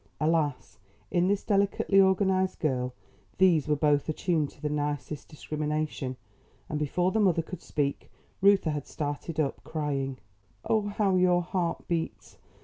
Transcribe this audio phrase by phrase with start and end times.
[0.19, 0.79] Alas,
[1.11, 2.91] in this delicately organised girl
[3.37, 6.15] these were both attuned to the nicest discrimination,
[6.67, 8.09] and before the mother could speak,
[8.41, 10.17] Reuther had started up, crying:
[10.67, 12.39] "Oh, how your heart beats!